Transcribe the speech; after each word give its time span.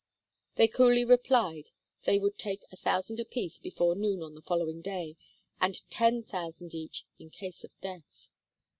They 0.55 0.67
coolly 0.67 1.05
replied 1.05 1.65
they 2.05 2.17
would 2.17 2.39
take 2.39 2.63
a 2.71 2.75
thousand 2.75 3.19
apiece 3.19 3.59
before 3.59 3.93
noon 3.95 4.23
on 4.23 4.33
the 4.33 4.41
following 4.41 4.81
day, 4.81 5.15
and 5.59 5.79
ten 5.91 6.23
thousand 6.23 6.73
each 6.73 7.05
in 7.19 7.29
case 7.29 7.63
of 7.63 7.79
death. 7.81 8.31